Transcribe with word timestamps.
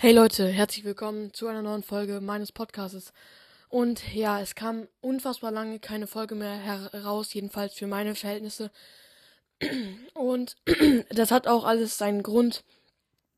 Hey 0.00 0.12
Leute, 0.12 0.46
herzlich 0.46 0.84
willkommen 0.84 1.34
zu 1.34 1.48
einer 1.48 1.60
neuen 1.60 1.82
Folge 1.82 2.20
meines 2.20 2.52
Podcasts. 2.52 3.12
Und 3.68 4.14
ja, 4.14 4.40
es 4.40 4.54
kam 4.54 4.86
unfassbar 5.00 5.50
lange 5.50 5.80
keine 5.80 6.06
Folge 6.06 6.36
mehr 6.36 6.54
heraus, 6.54 7.34
jedenfalls 7.34 7.74
für 7.74 7.88
meine 7.88 8.14
Verhältnisse. 8.14 8.70
Und 10.14 10.56
das 11.10 11.32
hat 11.32 11.48
auch 11.48 11.64
alles 11.64 11.98
seinen 11.98 12.22
Grund, 12.22 12.62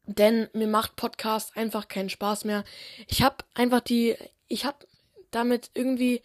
denn 0.04 0.50
mir 0.52 0.66
macht 0.66 0.96
Podcast 0.96 1.56
einfach 1.56 1.88
keinen 1.88 2.10
Spaß 2.10 2.44
mehr. 2.44 2.64
Ich 3.08 3.22
habe 3.22 3.36
einfach 3.54 3.80
die, 3.80 4.16
ich 4.46 4.66
habe 4.66 4.86
damit 5.30 5.70
irgendwie 5.72 6.20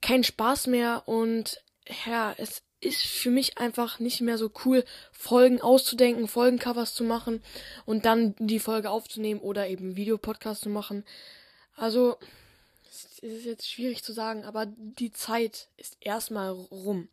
keinen 0.00 0.22
Spaß 0.22 0.68
mehr 0.68 1.02
und 1.06 1.64
ja, 2.06 2.32
es 2.38 2.62
ist 2.80 3.02
für 3.02 3.30
mich 3.30 3.58
einfach 3.58 3.98
nicht 3.98 4.20
mehr 4.20 4.38
so 4.38 4.50
cool, 4.64 4.84
Folgen 5.12 5.60
auszudenken, 5.60 6.28
Folgencovers 6.28 6.94
zu 6.94 7.04
machen 7.04 7.42
und 7.86 8.04
dann 8.04 8.34
die 8.38 8.60
Folge 8.60 8.90
aufzunehmen 8.90 9.40
oder 9.40 9.68
eben 9.68 9.96
Videopodcast 9.96 10.62
zu 10.62 10.68
machen. 10.68 11.04
Also, 11.76 12.16
es 12.90 13.18
ist 13.20 13.44
jetzt 13.44 13.70
schwierig 13.70 14.02
zu 14.04 14.12
sagen, 14.12 14.44
aber 14.44 14.66
die 14.66 15.12
Zeit 15.12 15.68
ist 15.76 15.96
erstmal 16.00 16.50
rum. 16.50 17.08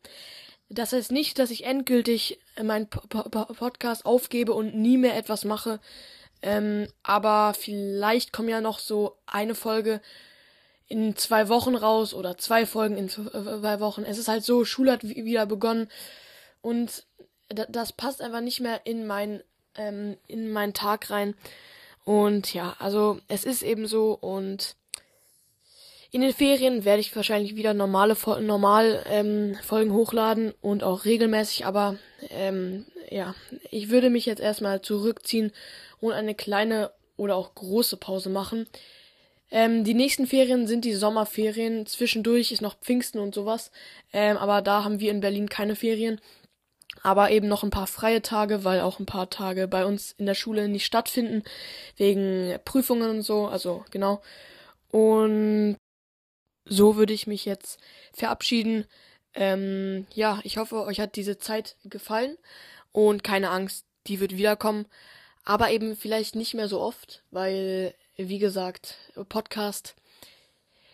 Das 0.70 0.94
heißt 0.94 1.12
nicht, 1.12 1.38
dass 1.38 1.52
ich 1.52 1.66
endgültig 1.66 2.40
meinen 2.62 2.90
Podcast 2.90 4.06
aufgebe 4.06 4.54
und 4.54 4.76
nie 4.76 4.98
mehr 4.98 5.16
etwas 5.16 5.46
mache. 5.46 5.80
Ähm, 6.42 6.88
aber 7.04 7.54
vielleicht 7.54 8.34
kommt 8.34 8.50
ja 8.50 8.62
noch 8.62 8.80
so 8.80 9.18
eine 9.26 9.56
Folge 9.56 10.02
in 10.88 11.16
zwei 11.16 11.50
Wochen 11.50 11.76
raus 11.76 12.14
oder 12.14 12.38
zwei 12.38 12.66
Folgen 12.66 12.98
in 12.98 13.10
zwei 13.10 13.80
Wochen. 13.80 14.04
Es 14.04 14.18
ist 14.18 14.28
halt 14.28 14.44
so, 14.44 14.66
Schule 14.66 14.92
hat 14.92 15.04
wieder 15.04 15.46
begonnen 15.46 15.90
und 16.62 17.06
das 17.50 17.94
passt 17.94 18.22
einfach 18.22 18.42
nicht 18.42 18.60
mehr 18.60 18.82
in 18.86 19.06
mein 19.06 19.42
ähm, 19.76 20.18
in 20.28 20.52
meinen 20.52 20.74
Tag 20.74 21.10
rein. 21.10 21.36
Und 22.04 22.54
ja, 22.54 22.76
also 22.80 23.20
es 23.28 23.46
ist 23.46 23.64
eben 23.64 23.88
so 23.88 24.14
und 24.14 24.76
in 26.12 26.22
den 26.22 26.34
Ferien 26.34 26.86
werde 26.86 27.02
ich 27.02 27.16
wahrscheinlich 27.16 27.56
wieder 27.56 27.74
normale 27.74 28.16
normal 28.42 29.04
ähm, 29.10 29.58
Folgen 29.64 29.92
hochladen 29.92 30.54
und 30.62 30.84
auch 30.84 31.04
regelmäßig, 31.04 31.66
aber 31.66 31.98
ähm, 32.30 32.86
ja, 33.10 33.36
ich 33.72 33.90
würde 33.90 34.10
mich 34.10 34.26
jetzt 34.26 34.40
erstmal 34.40 34.82
zurückziehen 34.82 35.52
und 36.00 36.14
eine 36.14 36.36
kleine 36.36 36.92
oder 37.18 37.36
auch 37.36 37.54
große 37.56 37.98
Pause 37.98 38.30
machen. 38.30 38.68
Ähm, 39.52 39.84
die 39.84 39.94
nächsten 39.94 40.28
Ferien 40.28 40.68
sind 40.68 40.86
die 40.86 40.94
Sommerferien. 40.94 41.86
Zwischendurch 41.86 42.52
ist 42.52 42.62
noch 42.62 42.80
Pfingsten 42.80 43.20
und 43.20 43.36
sowas. 43.36 43.72
Ähm, 44.14 44.38
aber 44.38 44.62
da 44.62 44.84
haben 44.84 45.00
wir 45.00 45.12
in 45.12 45.22
Berlin 45.22 45.50
keine 45.50 45.76
Ferien. 45.76 46.20
Aber 47.04 47.30
eben 47.32 47.48
noch 47.48 47.64
ein 47.64 47.70
paar 47.70 47.88
freie 47.88 48.22
Tage, 48.22 48.64
weil 48.64 48.82
auch 48.82 49.00
ein 49.00 49.06
paar 49.06 49.30
Tage 49.30 49.68
bei 49.68 49.86
uns 49.86 50.14
in 50.14 50.26
der 50.26 50.34
Schule 50.34 50.68
nicht 50.68 50.86
stattfinden. 50.86 51.44
Wegen 51.98 52.58
Prüfungen 52.66 53.10
und 53.10 53.22
so. 53.22 53.48
Also 53.48 53.86
genau. 53.92 54.22
Und 54.90 55.78
so 56.66 56.96
würde 56.96 57.14
ich 57.14 57.28
mich 57.28 57.46
jetzt 57.46 57.80
verabschieden. 58.14 58.86
Ähm, 59.36 60.08
ja, 60.14 60.40
ich 60.44 60.58
hoffe, 60.58 60.84
euch 60.84 61.00
hat 61.00 61.16
diese 61.16 61.38
Zeit 61.38 61.76
gefallen. 61.84 62.38
Und 62.92 63.24
keine 63.24 63.50
Angst, 63.52 63.86
die 64.08 64.20
wird 64.20 64.38
wiederkommen. 64.38 64.88
Aber 65.44 65.70
eben 65.70 65.96
vielleicht 65.96 66.36
nicht 66.36 66.56
mehr 66.56 66.68
so 66.68 66.82
oft, 66.82 67.24
weil 67.30 67.94
wie 68.18 68.40
gesagt, 68.40 68.96
Podcast 69.30 69.96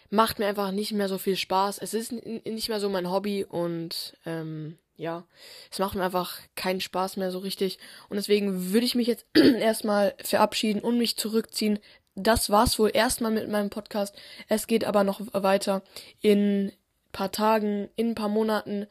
macht 0.10 0.40
mir 0.40 0.48
einfach 0.48 0.72
nicht 0.72 0.92
mehr 0.92 1.08
so 1.08 1.18
viel 1.18 1.38
Spaß. 1.38 1.80
Es 1.80 1.94
ist 1.94 2.12
nicht 2.12 2.70
mehr 2.70 2.80
so 2.80 2.90
mein 2.90 3.10
Hobby 3.10 3.46
und 3.46 4.18
ähm, 4.26 4.78
ja, 4.98 5.24
es 5.72 5.80
macht 5.80 5.96
mir 5.96 6.04
einfach 6.04 6.38
keinen 6.56 6.82
Spaß 6.82 7.18
mehr 7.18 7.32
so 7.32 7.40
richtig. 7.40 7.80
Und 8.10 8.18
deswegen 8.18 8.72
würde 8.72 8.86
ich 8.86 8.94
mich 8.94 9.08
jetzt 9.08 9.26
erstmal 9.36 10.14
verabschieden 10.22 10.82
und 10.82 10.98
mich 10.98 11.18
zurückziehen. 11.18 11.80
Das 12.14 12.50
war's 12.50 12.78
wohl 12.78 12.92
erstmal 12.94 13.32
mit 13.32 13.50
meinem 13.50 13.70
Podcast. 13.70 14.16
Es 14.50 14.68
geht 14.68 14.84
aber 14.84 15.04
noch 15.04 15.22
weiter 15.34 15.82
in 16.20 16.72
paar 17.12 17.32
Tagen, 17.32 17.90
in 17.96 18.10
ein 18.10 18.16
paar 18.16 18.30
Monaten, 18.30 18.88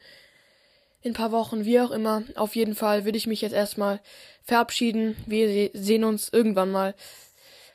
in 1.01 1.11
ein 1.11 1.15
paar 1.15 1.31
Wochen, 1.31 1.65
wie 1.65 1.79
auch 1.79 1.91
immer. 1.91 2.23
Auf 2.35 2.55
jeden 2.55 2.75
Fall 2.75 3.05
würde 3.05 3.17
ich 3.17 3.27
mich 3.27 3.41
jetzt 3.41 3.53
erstmal 3.53 3.99
verabschieden. 4.43 5.15
Wir 5.25 5.69
sehen 5.73 6.03
uns 6.03 6.29
irgendwann 6.29 6.71
mal. 6.71 6.95